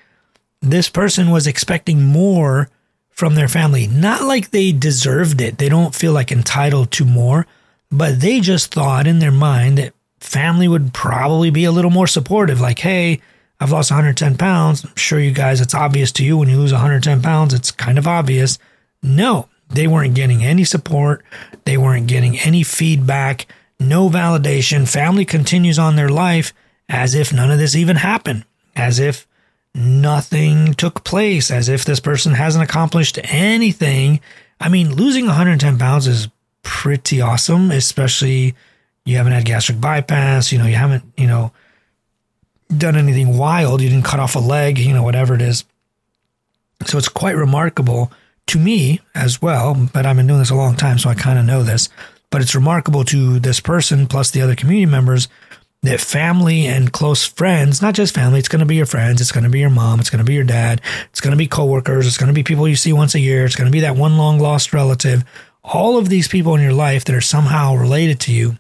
this 0.61 0.89
person 0.89 1.31
was 1.31 1.47
expecting 1.47 2.03
more 2.03 2.69
from 3.11 3.35
their 3.35 3.49
family. 3.49 3.87
Not 3.87 4.23
like 4.23 4.51
they 4.51 4.73
deserved 4.73 5.41
it. 5.41 5.59
They 5.59 5.69
don't 5.69 5.95
feel 5.95 6.13
like 6.13 6.33
entitled 6.33 6.91
to 6.93 7.05
more, 7.05 7.47
but 7.91 8.21
they 8.21 8.41
just 8.41 8.73
thought 8.73 9.07
in 9.07 9.19
their 9.19 9.33
mind 9.33 9.79
that 9.79 9.95
family 10.21 10.69
would 10.69 10.93
probably 10.93 11.51
be 11.51 11.65
a 11.65 11.73
little 11.73 11.91
more 11.91 12.07
supportive. 12.07 12.61
Like, 12.61 12.79
hey, 12.79 13.21
I've 13.59 13.73
lost 13.73 13.91
110 13.91 14.37
pounds. 14.37 14.85
I'm 14.85 14.97
sure 14.97 15.19
you 15.19 15.33
guys, 15.33 15.61
it's 15.61 15.75
obvious 15.75 16.13
to 16.13 16.25
you 16.25 16.39
when 16.39 16.49
you 16.49 16.57
lose 16.57 16.73
110 16.73 17.21
pounds, 17.23 17.53
it's 17.53 17.71
kind 17.71 17.99
of 17.99 18.07
obvious. 18.07 18.59
No, 19.03 19.49
they 19.69 19.87
weren't 19.87 20.15
getting 20.15 20.43
any 20.43 20.65
support. 20.65 21.25
They 21.65 21.77
weren't 21.77 22.07
getting 22.07 22.39
any 22.39 22.63
feedback, 22.63 23.47
no 23.81 24.09
validation. 24.09 24.89
Family 24.89 25.25
continues 25.25 25.79
on 25.79 25.97
their 25.97 26.11
life 26.11 26.53
as 26.89 27.15
if 27.15 27.33
none 27.33 27.51
of 27.51 27.59
this 27.59 27.75
even 27.75 27.97
happened, 27.97 28.45
as 28.77 28.99
if 28.99 29.27
nothing 29.75 30.75
took 30.75 31.05
place, 31.05 31.51
as 31.51 31.69
if 31.69 31.85
this 31.85 32.01
person 32.01 32.35
hasn't 32.35 32.65
accomplished 32.65 33.19
anything. 33.25 34.21
I 34.61 34.69
mean, 34.69 34.95
losing 34.95 35.27
110 35.27 35.79
pounds 35.79 36.07
is 36.07 36.29
pretty 36.63 37.21
awesome, 37.21 37.71
especially 37.71 38.55
you 39.05 39.17
haven't 39.17 39.33
had 39.33 39.45
gastric 39.45 39.81
bypass, 39.81 40.53
you 40.53 40.59
know, 40.59 40.67
you 40.67 40.75
haven't, 40.75 41.05
you 41.17 41.27
know, 41.27 41.53
done 42.77 42.97
anything 42.97 43.37
wild. 43.37 43.81
You 43.81 43.89
didn't 43.89 44.05
cut 44.05 44.21
off 44.21 44.37
a 44.37 44.41
leg, 44.41 44.79
you 44.79 44.93
know, 44.93 45.03
whatever 45.03 45.35
it 45.35 45.43
is. 45.43 45.65
So 46.87 46.99
it's 46.99 47.09
quite 47.09 47.37
remarkable 47.37 48.13
to 48.49 48.59
me 48.59 49.01
as 49.15 49.41
well, 49.41 49.89
but 49.93 50.07
I've 50.07 50.17
been 50.17 50.27
doing 50.27 50.41
this 50.41 50.51
a 50.51 50.55
long 50.55 50.77
time, 50.77 50.99
so 50.99 51.09
I 51.09 51.15
kind 51.15 51.39
of 51.39 51.45
know 51.45 51.63
this. 51.63 51.89
But 52.31 52.43
it's 52.43 52.55
remarkable 52.55 53.05
to 53.05 53.39
this 53.41 53.61
person 53.61 54.07
plus 54.07 54.31
the 54.31 54.43
other 54.43 54.55
community 54.55 54.91
members 54.91 55.29
that 55.83 56.01
family 56.01 56.67
and 56.67 56.93
close 56.93 57.25
friends, 57.25 57.81
not 57.81 57.95
just 57.95 58.15
family, 58.15 58.39
it's 58.39 58.49
going 58.49 58.61
to 58.61 58.67
be 58.67 58.77
your 58.77 58.87
friends, 58.87 59.21
it's 59.21 59.33
going 59.33 59.45
to 59.45 59.51
be 59.51 59.61
your 59.61 59.71
mom, 59.71 59.99
it's 59.99 60.11
going 60.11 60.19
to 60.19 60.29
be 60.29 60.35
your 60.35 60.45
dad, 60.45 60.83
it's 61.09 61.23
going 61.23 61.31
to 61.31 61.39
be 61.39 61.47
coworkers, 61.47 62.07
it's 62.07 62.19
going 62.19 62.29
to 62.29 62.35
be 62.35 62.43
people 62.43 62.69
you 62.69 62.77
see 62.77 62.93
once 62.93 63.15
a 63.15 63.21
year, 63.21 63.47
it's 63.47 63.57
going 63.57 63.67
to 63.67 63.73
be 63.73 63.81
that 63.81 63.97
one 63.97 64.19
long 64.19 64.39
lost 64.39 64.75
relative. 64.75 65.25
All 65.65 65.97
of 65.97 66.11
these 66.11 66.29
people 66.29 66.55
in 66.55 66.61
your 66.61 66.75
life 66.75 67.07
that 67.07 67.17
are 67.17 67.21
somehow 67.23 67.75
related 67.77 68.21
to 68.21 68.33
you, 68.33 68.59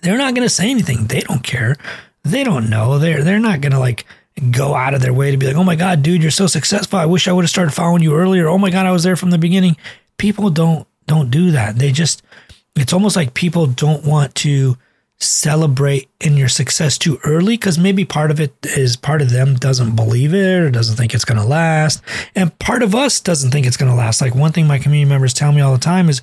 they're 0.00 0.18
not 0.18 0.34
going 0.34 0.46
to 0.46 0.52
say 0.52 0.70
anything. 0.70 1.06
They 1.06 1.20
don't 1.20 1.42
care 1.42 1.76
they 2.24 2.42
don't 2.42 2.70
know. 2.70 2.98
They're 2.98 3.22
they're 3.22 3.38
not 3.38 3.60
gonna 3.60 3.78
like 3.78 4.06
go 4.50 4.74
out 4.74 4.94
of 4.94 5.02
their 5.02 5.12
way 5.12 5.30
to 5.30 5.36
be 5.36 5.46
like, 5.46 5.56
oh 5.56 5.64
my 5.64 5.76
god, 5.76 6.02
dude, 6.02 6.22
you're 6.22 6.30
so 6.30 6.46
successful. 6.46 6.98
I 6.98 7.06
wish 7.06 7.28
I 7.28 7.32
would 7.32 7.44
have 7.44 7.50
started 7.50 7.72
following 7.72 8.02
you 8.02 8.14
earlier. 8.14 8.48
Oh 8.48 8.58
my 8.58 8.70
god, 8.70 8.86
I 8.86 8.92
was 8.92 9.04
there 9.04 9.16
from 9.16 9.30
the 9.30 9.38
beginning. 9.38 9.76
People 10.16 10.50
don't 10.50 10.88
don't 11.06 11.30
do 11.30 11.50
that. 11.52 11.76
They 11.76 11.92
just 11.92 12.22
it's 12.76 12.92
almost 12.92 13.16
like 13.16 13.34
people 13.34 13.66
don't 13.66 14.04
want 14.04 14.34
to 14.36 14.76
celebrate 15.18 16.08
in 16.20 16.36
your 16.36 16.48
success 16.48 16.98
too 16.98 17.18
early 17.24 17.56
because 17.56 17.78
maybe 17.78 18.04
part 18.04 18.30
of 18.30 18.40
it 18.40 18.54
is 18.62 18.96
part 18.96 19.22
of 19.22 19.30
them 19.30 19.54
doesn't 19.54 19.94
believe 19.94 20.34
it 20.34 20.60
or 20.60 20.70
doesn't 20.70 20.96
think 20.96 21.14
it's 21.14 21.24
going 21.24 21.40
to 21.40 21.46
last. 21.46 22.02
And 22.34 22.56
part 22.58 22.82
of 22.82 22.94
us 22.94 23.20
doesn't 23.20 23.50
think 23.50 23.66
it's 23.66 23.76
going 23.76 23.90
to 23.90 23.96
last. 23.96 24.20
Like 24.20 24.34
one 24.34 24.52
thing 24.52 24.66
my 24.66 24.78
community 24.78 25.08
members 25.08 25.32
tell 25.32 25.52
me 25.52 25.60
all 25.60 25.72
the 25.72 25.78
time 25.78 26.08
is 26.08 26.22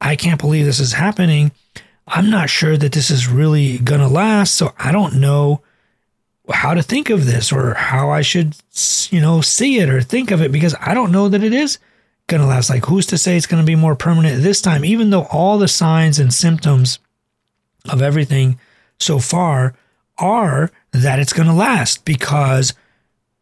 i 0.00 0.14
can't 0.14 0.40
believe 0.40 0.64
this 0.64 0.80
is 0.80 0.92
happening. 0.92 1.52
I'm 2.06 2.30
not 2.30 2.48
sure 2.48 2.76
that 2.76 2.92
this 2.92 3.10
is 3.10 3.28
really 3.28 3.78
going 3.78 4.00
to 4.00 4.08
last. 4.08 4.54
So 4.54 4.72
I 4.78 4.92
don't 4.92 5.20
know 5.20 5.62
how 6.50 6.74
to 6.74 6.82
think 6.82 7.10
of 7.10 7.26
this 7.26 7.52
or 7.52 7.74
how 7.74 8.10
I 8.10 8.22
should, 8.22 8.56
you 9.10 9.20
know, 9.20 9.40
see 9.40 9.78
it 9.80 9.90
or 9.90 10.00
think 10.00 10.30
of 10.30 10.40
it 10.40 10.52
because 10.52 10.74
I 10.80 10.94
don't 10.94 11.12
know 11.12 11.28
that 11.28 11.42
it 11.42 11.52
is 11.52 11.78
going 12.28 12.40
to 12.40 12.46
last. 12.46 12.70
Like, 12.70 12.86
who's 12.86 13.06
to 13.06 13.18
say 13.18 13.36
it's 13.36 13.46
going 13.46 13.62
to 13.62 13.66
be 13.66 13.74
more 13.74 13.96
permanent 13.96 14.42
this 14.42 14.60
time, 14.62 14.84
even 14.84 15.10
though 15.10 15.24
all 15.24 15.58
the 15.58 15.68
signs 15.68 16.18
and 16.18 16.32
symptoms 16.32 17.00
of 17.88 18.00
everything 18.00 18.58
so 19.00 19.18
far 19.18 19.74
are 20.18 20.70
that 20.92 21.18
it's 21.18 21.32
going 21.32 21.48
to 21.48 21.54
last 21.54 22.04
because. 22.04 22.74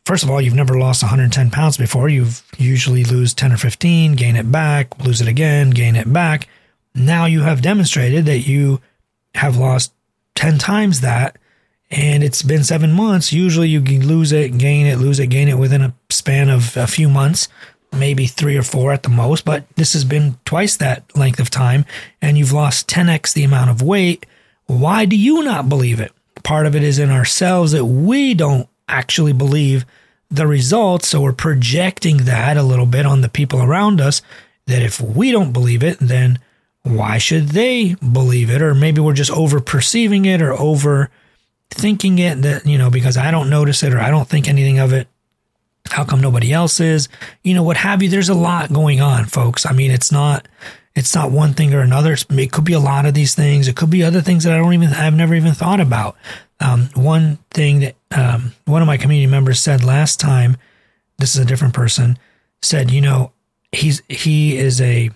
First 0.04 0.22
of 0.22 0.30
all, 0.30 0.40
you've 0.40 0.54
never 0.54 0.78
lost 0.78 1.02
110 1.02 1.50
pounds 1.50 1.76
before. 1.76 2.08
You've 2.08 2.44
usually 2.56 3.02
lose 3.02 3.34
10 3.34 3.52
or 3.52 3.56
15, 3.56 4.14
gain 4.14 4.36
it 4.36 4.52
back, 4.52 5.04
lose 5.04 5.20
it 5.20 5.26
again, 5.26 5.70
gain 5.70 5.96
it 5.96 6.12
back. 6.12 6.48
Now 6.94 7.24
you 7.24 7.40
have 7.40 7.60
demonstrated 7.60 8.24
that 8.26 8.46
you 8.46 8.80
have 9.34 9.56
lost 9.56 9.92
10 10.36 10.58
times 10.58 11.00
that 11.00 11.36
and 11.90 12.24
it's 12.24 12.42
been 12.42 12.64
seven 12.64 12.92
months. 12.92 13.32
Usually 13.32 13.68
you 13.68 13.80
lose 13.80 14.32
it, 14.32 14.58
gain 14.58 14.86
it, 14.86 14.98
lose 14.98 15.20
it, 15.20 15.28
gain 15.28 15.48
it 15.48 15.58
within 15.58 15.82
a 15.82 15.94
span 16.10 16.50
of 16.50 16.76
a 16.76 16.86
few 16.86 17.08
months. 17.08 17.48
Maybe 17.92 18.26
three 18.26 18.56
or 18.56 18.62
four 18.62 18.92
at 18.92 19.02
the 19.02 19.08
most, 19.08 19.44
but 19.44 19.64
this 19.76 19.92
has 19.92 20.04
been 20.04 20.38
twice 20.44 20.76
that 20.76 21.16
length 21.16 21.40
of 21.40 21.50
time 21.50 21.84
and 22.20 22.36
you've 22.36 22.52
lost 22.52 22.88
10x 22.88 23.32
the 23.32 23.44
amount 23.44 23.70
of 23.70 23.82
weight. 23.82 24.26
Why 24.66 25.04
do 25.04 25.16
you 25.16 25.42
not 25.42 25.68
believe 25.68 26.00
it? 26.00 26.12
Part 26.42 26.66
of 26.66 26.76
it 26.76 26.82
is 26.82 26.98
in 26.98 27.10
ourselves 27.10 27.72
that 27.72 27.86
we 27.86 28.34
don't 28.34 28.68
actually 28.88 29.32
believe 29.32 29.84
the 30.30 30.46
results. 30.46 31.08
So 31.08 31.20
we're 31.20 31.32
projecting 31.32 32.18
that 32.18 32.56
a 32.56 32.62
little 32.62 32.86
bit 32.86 33.06
on 33.06 33.20
the 33.20 33.28
people 33.28 33.62
around 33.62 34.00
us 34.00 34.22
that 34.66 34.82
if 34.82 35.00
we 35.00 35.30
don't 35.30 35.52
believe 35.52 35.82
it, 35.82 35.98
then 36.00 36.38
why 36.82 37.18
should 37.18 37.48
they 37.48 37.94
believe 37.94 38.50
it? 38.50 38.62
Or 38.62 38.74
maybe 38.74 39.00
we're 39.00 39.12
just 39.12 39.30
over 39.30 39.60
perceiving 39.60 40.24
it 40.24 40.42
or 40.42 40.52
over 40.52 41.10
thinking 41.70 42.18
it 42.18 42.42
that, 42.42 42.66
you 42.66 42.78
know, 42.78 42.90
because 42.90 43.16
I 43.16 43.30
don't 43.30 43.50
notice 43.50 43.82
it 43.82 43.92
or 43.92 44.00
I 44.00 44.10
don't 44.10 44.28
think 44.28 44.48
anything 44.48 44.78
of 44.78 44.92
it. 44.92 45.08
How 45.92 46.04
come 46.04 46.20
nobody 46.20 46.52
else 46.52 46.80
is? 46.80 47.08
You 47.42 47.54
know, 47.54 47.62
what 47.62 47.76
have 47.76 48.02
you? 48.02 48.08
There's 48.08 48.28
a 48.28 48.34
lot 48.34 48.72
going 48.72 49.00
on, 49.00 49.26
folks. 49.26 49.66
I 49.66 49.72
mean, 49.72 49.90
it's 49.90 50.12
not 50.12 50.46
it's 50.96 51.14
not 51.14 51.30
one 51.30 51.52
thing 51.52 51.74
or 51.74 51.80
another. 51.80 52.16
It 52.30 52.52
could 52.52 52.64
be 52.64 52.72
a 52.72 52.80
lot 52.80 53.04
of 53.04 53.14
these 53.14 53.34
things. 53.34 53.68
It 53.68 53.76
could 53.76 53.90
be 53.90 54.02
other 54.02 54.22
things 54.22 54.44
that 54.44 54.54
I 54.54 54.58
don't 54.58 54.72
even 54.72 54.88
I've 54.88 55.14
never 55.14 55.34
even 55.34 55.52
thought 55.52 55.80
about. 55.80 56.16
Um, 56.58 56.88
one 56.94 57.38
thing 57.50 57.80
that 57.80 57.96
um, 58.12 58.54
one 58.64 58.80
of 58.80 58.86
my 58.86 58.96
community 58.96 59.30
members 59.30 59.60
said 59.60 59.84
last 59.84 60.18
time, 60.18 60.56
this 61.18 61.34
is 61.34 61.40
a 61.40 61.44
different 61.44 61.74
person, 61.74 62.18
said, 62.62 62.90
you 62.90 63.02
know, 63.02 63.32
he's 63.72 64.02
he 64.08 64.56
is 64.56 64.80
a 64.80 65.10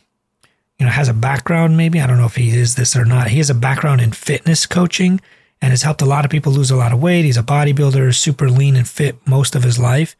you 0.78 0.86
know 0.86 0.90
has 0.90 1.08
a 1.08 1.14
background 1.14 1.76
maybe 1.76 2.00
I 2.00 2.06
don't 2.06 2.18
know 2.18 2.26
if 2.26 2.36
he 2.36 2.50
is 2.50 2.74
this 2.74 2.94
or 2.94 3.06
not. 3.06 3.28
He 3.28 3.38
has 3.38 3.48
a 3.48 3.54
background 3.54 4.02
in 4.02 4.12
fitness 4.12 4.66
coaching 4.66 5.20
and 5.62 5.70
has 5.70 5.82
helped 5.82 6.02
a 6.02 6.06
lot 6.06 6.26
of 6.26 6.30
people 6.30 6.52
lose 6.52 6.70
a 6.70 6.76
lot 6.76 6.92
of 6.92 7.00
weight. 7.00 7.24
He's 7.24 7.36
a 7.36 7.42
bodybuilder, 7.42 8.14
super 8.14 8.50
lean 8.50 8.76
and 8.76 8.88
fit 8.88 9.16
most 9.26 9.54
of 9.54 9.62
his 9.62 9.78
life 9.78 10.14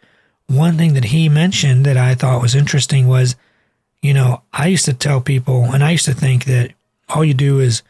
one 0.51 0.77
thing 0.77 0.95
that 0.95 1.05
he 1.05 1.29
mentioned 1.29 1.87
that 1.87 1.97
I 1.97 2.15
thought 2.15 2.43
was 2.43 2.57
interesting 2.57 3.07
was, 3.07 3.37
you 4.03 4.13
know, 4.13 4.43
I 4.53 4.67
used 4.67 4.85
to 4.87 4.93
tell 4.93 5.21
people, 5.21 5.65
and 5.65 5.85
I 5.85 5.93
used 5.93 6.07
to 6.07 6.15
think 6.15 6.45
that 6.47 6.73
all 7.09 7.25
you 7.25 7.35
do 7.35 7.61
is 7.61 7.83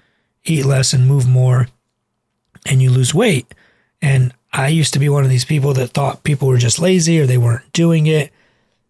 eat 0.44 0.64
less 0.64 0.92
and 0.92 1.06
move 1.06 1.26
more 1.26 1.68
and 2.66 2.82
you 2.82 2.90
lose 2.90 3.14
weight. 3.14 3.54
And 4.02 4.34
I 4.52 4.68
used 4.68 4.92
to 4.94 4.98
be 4.98 5.08
one 5.08 5.24
of 5.24 5.30
these 5.30 5.44
people 5.44 5.72
that 5.74 5.88
thought 5.88 6.22
people 6.22 6.48
were 6.48 6.58
just 6.58 6.78
lazy 6.78 7.20
or 7.20 7.26
they 7.26 7.38
weren't 7.38 7.72
doing 7.72 8.06
it. 8.06 8.32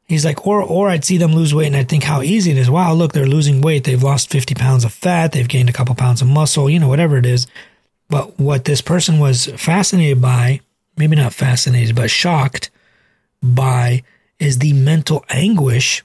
He's 0.06 0.24
like, 0.24 0.44
or 0.46 0.60
or 0.60 0.88
I'd 0.88 1.04
see 1.04 1.18
them 1.18 1.32
lose 1.32 1.54
weight 1.54 1.68
and 1.68 1.76
I'd 1.76 1.88
think 1.88 2.02
how 2.02 2.22
easy 2.22 2.50
it 2.50 2.56
is. 2.56 2.68
Wow, 2.70 2.94
look, 2.94 3.12
they're 3.12 3.26
losing 3.26 3.60
weight. 3.60 3.84
They've 3.84 4.02
lost 4.02 4.30
50 4.30 4.54
pounds 4.56 4.84
of 4.84 4.92
fat. 4.92 5.30
They've 5.30 5.46
gained 5.46 5.68
a 5.68 5.72
couple 5.72 5.94
pounds 5.94 6.22
of 6.22 6.28
muscle, 6.28 6.68
you 6.68 6.80
know, 6.80 6.88
whatever 6.88 7.16
it 7.16 7.26
is. 7.26 7.46
But 8.08 8.38
what 8.40 8.64
this 8.64 8.80
person 8.80 9.20
was 9.20 9.46
fascinated 9.46 10.20
by, 10.20 10.60
maybe 10.96 11.14
not 11.14 11.32
fascinated, 11.32 11.94
but 11.94 12.10
shocked, 12.10 12.70
by 13.42 14.02
is 14.38 14.59
the 14.59 14.73
mental 14.73 15.25
anguish 15.28 16.02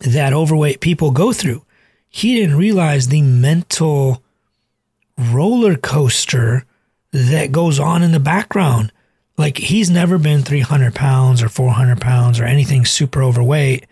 that 0.00 0.32
overweight 0.32 0.80
people 0.80 1.10
go 1.10 1.32
through. 1.32 1.64
He 2.08 2.34
didn't 2.34 2.56
realize 2.56 3.06
the 3.06 3.22
mental 3.22 4.22
roller 5.16 5.76
coaster 5.76 6.64
that 7.12 7.52
goes 7.52 7.78
on 7.78 8.02
in 8.02 8.12
the 8.12 8.20
background. 8.20 8.92
Like 9.36 9.58
he's 9.58 9.90
never 9.90 10.18
been 10.18 10.42
300 10.42 10.94
pounds 10.94 11.42
or 11.42 11.48
400 11.48 12.00
pounds 12.00 12.40
or 12.40 12.44
anything 12.44 12.84
super 12.84 13.22
overweight. 13.22 13.86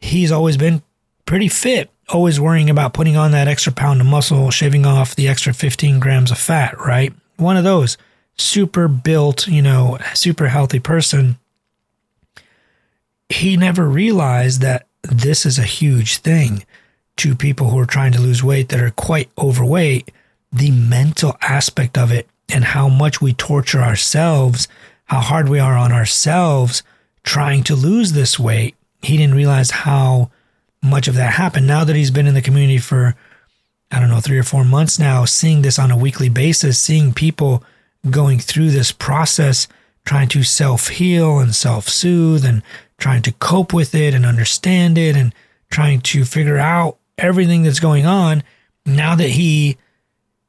He's 0.00 0.30
always 0.30 0.56
been 0.56 0.82
pretty 1.24 1.48
fit, 1.48 1.90
always 2.08 2.38
worrying 2.38 2.70
about 2.70 2.94
putting 2.94 3.16
on 3.16 3.32
that 3.32 3.48
extra 3.48 3.72
pound 3.72 4.00
of 4.00 4.06
muscle, 4.06 4.50
shaving 4.50 4.86
off 4.86 5.16
the 5.16 5.28
extra 5.28 5.52
15 5.52 5.98
grams 5.98 6.30
of 6.30 6.38
fat, 6.38 6.78
right? 6.78 7.12
One 7.36 7.56
of 7.56 7.64
those 7.64 7.98
super 8.38 8.88
built, 8.88 9.48
you 9.48 9.62
know, 9.62 9.98
super 10.14 10.48
healthy 10.48 10.80
person 10.80 11.38
he 13.28 13.56
never 13.56 13.88
realized 13.88 14.60
that 14.60 14.86
this 15.02 15.46
is 15.46 15.58
a 15.58 15.62
huge 15.62 16.18
thing 16.18 16.64
to 17.16 17.34
people 17.34 17.70
who 17.70 17.78
are 17.78 17.86
trying 17.86 18.12
to 18.12 18.20
lose 18.20 18.44
weight 18.44 18.68
that 18.68 18.80
are 18.80 18.90
quite 18.90 19.30
overweight. 19.38 20.10
The 20.52 20.70
mental 20.70 21.36
aspect 21.40 21.98
of 21.98 22.12
it 22.12 22.28
and 22.48 22.64
how 22.64 22.88
much 22.88 23.20
we 23.20 23.32
torture 23.32 23.80
ourselves, 23.80 24.68
how 25.04 25.20
hard 25.20 25.48
we 25.48 25.58
are 25.58 25.76
on 25.76 25.92
ourselves 25.92 26.82
trying 27.24 27.64
to 27.64 27.74
lose 27.74 28.12
this 28.12 28.38
weight. 28.38 28.76
He 29.02 29.16
didn't 29.16 29.34
realize 29.34 29.70
how 29.70 30.30
much 30.82 31.08
of 31.08 31.14
that 31.16 31.34
happened. 31.34 31.66
Now 31.66 31.84
that 31.84 31.96
he's 31.96 32.10
been 32.10 32.26
in 32.26 32.34
the 32.34 32.42
community 32.42 32.78
for, 32.78 33.16
I 33.90 33.98
don't 33.98 34.08
know, 34.08 34.20
three 34.20 34.38
or 34.38 34.44
four 34.44 34.64
months 34.64 34.98
now, 34.98 35.24
seeing 35.24 35.62
this 35.62 35.78
on 35.78 35.90
a 35.90 35.98
weekly 35.98 36.28
basis, 36.28 36.78
seeing 36.78 37.12
people 37.12 37.64
going 38.08 38.38
through 38.38 38.70
this 38.70 38.92
process, 38.92 39.66
trying 40.06 40.28
to 40.28 40.42
self 40.42 40.88
heal 40.88 41.38
and 41.38 41.54
self 41.54 41.88
soothe 41.88 42.44
and 42.44 42.62
trying 42.96 43.20
to 43.22 43.32
cope 43.32 43.74
with 43.74 43.94
it 43.94 44.14
and 44.14 44.24
understand 44.24 44.96
it 44.96 45.16
and 45.16 45.34
trying 45.68 46.00
to 46.00 46.24
figure 46.24 46.56
out 46.56 46.96
everything 47.18 47.62
that's 47.62 47.80
going 47.80 48.06
on 48.06 48.42
now 48.86 49.14
that 49.14 49.30
he 49.30 49.76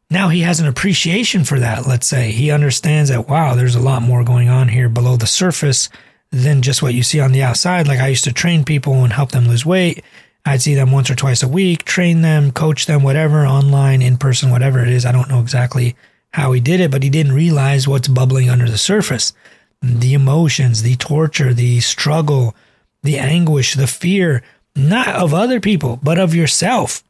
now 0.09 0.29
he 0.29 0.41
has 0.41 0.61
an 0.61 0.67
appreciation 0.67 1.43
for 1.43 1.59
that 1.59 1.85
let's 1.85 2.07
say. 2.07 2.31
He 2.31 2.51
understands 2.51 3.09
that 3.09 3.27
wow 3.27 3.55
there's 3.55 3.75
a 3.75 3.81
lot 3.81 4.01
more 4.01 4.23
going 4.23 4.47
on 4.47 4.69
here 4.69 4.87
below 4.87 5.17
the 5.17 5.27
surface 5.27 5.89
than 6.31 6.61
just 6.61 6.81
what 6.81 6.93
you 6.93 7.03
see 7.03 7.19
on 7.19 7.31
the 7.31 7.43
outside. 7.43 7.87
Like 7.87 7.99
i 7.99 8.07
used 8.07 8.23
to 8.25 8.33
train 8.33 8.63
people 8.63 9.03
and 9.03 9.11
help 9.11 9.31
them 9.31 9.47
lose 9.47 9.65
weight. 9.65 10.03
I'd 10.45 10.61
see 10.61 10.75
them 10.75 10.91
once 10.91 11.09
or 11.09 11.15
twice 11.15 11.43
a 11.43 11.47
week 11.47 11.83
train 11.83 12.21
them 12.21 12.51
coach 12.51 12.85
them 12.85 13.01
whatever 13.01 13.45
online 13.45 14.03
in 14.03 14.17
person 14.17 14.51
whatever 14.51 14.79
it 14.79 14.89
is. 14.89 15.03
I 15.03 15.11
don't 15.11 15.29
know 15.29 15.41
exactly 15.41 15.95
how 16.33 16.51
he 16.51 16.59
did 16.59 16.79
it 16.79 16.91
but 16.91 17.03
he 17.03 17.09
didn't 17.09 17.31
realize 17.33 17.87
what's 17.87 18.07
bubbling 18.07 18.49
under 18.49 18.69
the 18.69 18.77
surface 18.77 19.33
the 19.81 20.13
emotions, 20.13 20.81
the 20.81 20.95
torture, 20.95 21.53
the 21.53 21.79
struggle, 21.79 22.55
the 23.03 23.17
anguish, 23.19 23.75
the 23.75 23.87
fear, 23.87 24.43
not 24.75 25.07
of 25.07 25.33
other 25.33 25.59
people, 25.59 25.99
but 26.01 26.17
of 26.19 26.35
yourself. 26.35 27.03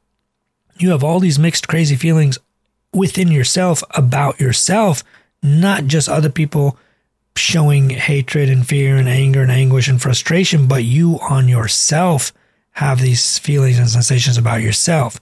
You 0.78 0.92
have 0.92 1.04
all 1.04 1.20
these 1.20 1.40
mixed, 1.40 1.68
crazy 1.68 1.96
feelings 1.96 2.38
within 2.94 3.30
yourself 3.30 3.84
about 3.92 4.40
yourself, 4.40 5.04
not 5.42 5.86
just 5.86 6.10
other 6.10 6.30
people 6.30 6.78
showing 7.36 7.90
hatred 7.90 8.50
and 8.50 8.68
fear 8.68 8.98
and 8.98 9.08
anger 9.08 9.42
and 9.42 9.52
anguish 9.52 9.88
and 9.88 10.02
frustration, 10.02 10.68
but 10.68 10.84
you 10.84 11.20
on 11.30 11.48
yourself 11.48 12.34
have 12.72 13.02
these 13.02 13.40
feelings 13.40 13.80
and 13.80 13.90
sensations 13.90 14.38
about 14.38 14.62
yourself. 14.62 15.20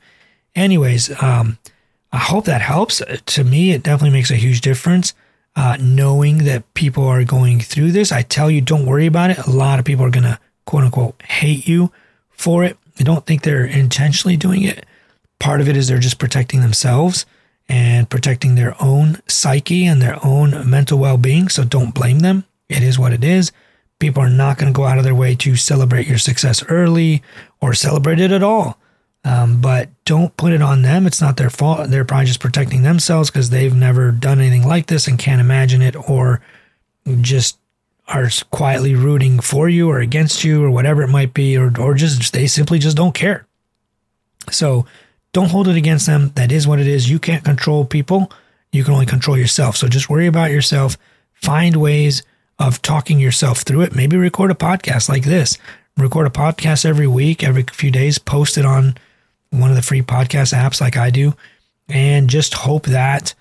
Anyways, 0.55 1.21
um, 1.21 1.57
I 2.11 2.17
hope 2.17 2.45
that 2.45 2.61
helps. 2.61 3.01
To 3.25 3.43
me, 3.43 3.71
it 3.71 3.83
definitely 3.83 4.17
makes 4.17 4.31
a 4.31 4.35
huge 4.35 4.61
difference 4.61 5.13
uh, 5.55 5.77
knowing 5.79 6.39
that 6.39 6.73
people 6.73 7.05
are 7.05 7.23
going 7.23 7.59
through 7.59 7.91
this. 7.91 8.11
I 8.11 8.21
tell 8.21 8.51
you, 8.51 8.61
don't 8.61 8.85
worry 8.85 9.05
about 9.05 9.31
it. 9.31 9.37
A 9.39 9.49
lot 9.49 9.79
of 9.79 9.85
people 9.85 10.05
are 10.05 10.11
going 10.11 10.23
to 10.23 10.39
quote 10.65 10.83
unquote 10.83 11.21
hate 11.23 11.67
you 11.67 11.91
for 12.31 12.63
it. 12.63 12.77
I 12.99 13.03
don't 13.03 13.25
think 13.25 13.41
they're 13.41 13.65
intentionally 13.65 14.37
doing 14.37 14.63
it. 14.63 14.85
Part 15.39 15.61
of 15.61 15.69
it 15.69 15.77
is 15.77 15.87
they're 15.87 15.99
just 15.99 16.19
protecting 16.19 16.61
themselves 16.61 17.25
and 17.67 18.09
protecting 18.09 18.55
their 18.55 18.75
own 18.81 19.21
psyche 19.27 19.85
and 19.85 20.01
their 20.01 20.17
own 20.23 20.69
mental 20.69 20.99
well 20.99 21.17
being. 21.17 21.49
So 21.49 21.63
don't 21.63 21.95
blame 21.95 22.19
them. 22.19 22.45
It 22.69 22.83
is 22.83 22.99
what 22.99 23.13
it 23.13 23.23
is. 23.23 23.51
People 23.99 24.21
are 24.23 24.29
not 24.29 24.57
going 24.57 24.71
to 24.71 24.75
go 24.75 24.85
out 24.85 24.97
of 24.97 25.03
their 25.03 25.15
way 25.15 25.35
to 25.35 25.55
celebrate 25.55 26.07
your 26.07 26.17
success 26.17 26.63
early 26.67 27.23
or 27.61 27.73
celebrate 27.73 28.19
it 28.19 28.31
at 28.31 28.43
all. 28.43 28.77
Um, 29.25 29.59
but 29.59 29.89
don't 30.05 30.37
put 30.37 30.53
it 30.53 30.61
on 30.61 30.83
them. 30.83 31.07
It's 31.07 31.19
not 31.19 31.35
their 31.35 31.49
fault. 31.49 31.89
They're 31.89 32.05
probably 32.05 32.27
just 32.27 32.39
protecting 32.39 32.83
themselves 32.83 33.31
because 33.31 33.49
they've 33.49 33.75
never 33.75 34.11
done 34.11 34.39
anything 34.39 34.67
like 34.67 34.85
this 34.85 35.07
and 35.07 35.17
can't 35.17 35.41
imagine 35.41 35.81
it, 35.81 35.95
or 36.09 36.41
just 37.21 37.57
are 38.07 38.29
quietly 38.51 38.93
rooting 38.93 39.39
for 39.39 39.67
you 39.67 39.89
or 39.89 39.99
against 39.99 40.43
you 40.43 40.63
or 40.63 40.69
whatever 40.69 41.01
it 41.01 41.09
might 41.09 41.33
be, 41.33 41.57
or 41.57 41.73
or 41.79 41.95
just 41.95 42.33
they 42.33 42.45
simply 42.45 42.77
just 42.77 42.95
don't 42.95 43.15
care. 43.15 43.47
So 44.51 44.85
don't 45.33 45.49
hold 45.49 45.67
it 45.67 45.75
against 45.75 46.05
them. 46.05 46.31
That 46.35 46.51
is 46.51 46.67
what 46.67 46.79
it 46.79 46.87
is. 46.87 47.09
You 47.09 47.17
can't 47.17 47.43
control 47.43 47.83
people. 47.83 48.31
You 48.71 48.83
can 48.83 48.93
only 48.93 49.07
control 49.07 49.37
yourself. 49.37 49.75
So 49.75 49.87
just 49.87 50.09
worry 50.09 50.27
about 50.27 50.51
yourself. 50.51 50.97
Find 51.33 51.77
ways 51.77 52.21
of 52.59 52.81
talking 52.83 53.19
yourself 53.19 53.59
through 53.59 53.81
it. 53.81 53.95
Maybe 53.95 54.17
record 54.17 54.51
a 54.51 54.55
podcast 54.55 55.09
like 55.09 55.23
this. 55.23 55.57
Record 55.97 56.27
a 56.27 56.29
podcast 56.29 56.85
every 56.85 57.07
week, 57.07 57.43
every 57.43 57.63
few 57.63 57.89
days, 57.89 58.19
post 58.19 58.57
it 58.57 58.65
on 58.65 58.95
one 59.55 59.69
of 59.69 59.75
the 59.75 59.81
free 59.81 60.01
podcast 60.01 60.53
apps 60.53 60.81
like 60.81 60.97
I 60.97 61.09
do, 61.09 61.33
and 61.89 62.29
just 62.29 62.53
hope 62.53 62.85
that 62.87 63.33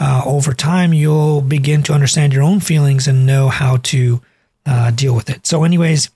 uh, 0.00 0.22
over 0.24 0.52
time 0.52 0.92
you'll 0.92 1.40
begin 1.40 1.82
to 1.84 1.92
understand 1.92 2.32
your 2.32 2.42
own 2.42 2.60
feelings 2.60 3.08
and 3.08 3.26
know 3.26 3.48
how 3.48 3.78
to 3.78 4.20
uh, 4.66 4.90
deal 4.90 5.14
with 5.14 5.30
it. 5.30 5.46
So, 5.46 5.64
anyways, 5.64 6.10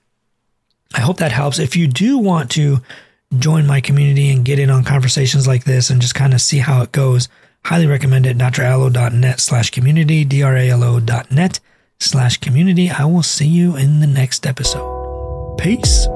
I 0.95 1.01
hope 1.01 1.19
that 1.19 1.33
helps. 1.33 1.59
If 1.59 1.77
you 1.77 1.87
do 1.87 2.19
want 2.19 2.51
to 2.53 2.79
join 3.39 3.67
my 3.67 3.81
community 3.81 4.31
and 4.31 4.45
get 4.45 4.59
in 4.59 4.71
on 4.71 4.85
conversations 4.85 5.47
like 5.47 5.65
this 5.65 5.91
and 5.91 6.01
just 6.01 6.15
kind 6.15 6.35
of 6.35 6.41
see 6.41 6.59
how 6.59 6.83
it 6.83 6.93
goes, 6.93 7.29
highly 7.65 7.87
recommend 7.87 8.27
it. 8.27 8.37
dralo.net 8.37 9.41
slash 9.41 9.71
community, 9.71 10.25
D-R-A-L-O 10.25 11.01
dot 11.01 11.31
net 11.31 11.61
slash 11.99 12.39
community. 12.39 12.91
I 12.91 13.05
will 13.05 13.23
see 13.23 13.47
you 13.47 13.77
in 13.77 14.01
the 14.01 14.07
next 14.07 14.47
episode. 14.47 15.57
Peace. 15.59 16.07